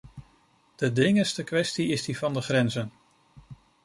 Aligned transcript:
De 0.75 0.91
dringendste 0.91 1.43
kwestie 1.43 1.87
is 1.87 2.03
die 2.05 2.17
van 2.17 2.33
de 2.33 2.41
grenzen. 2.41 2.91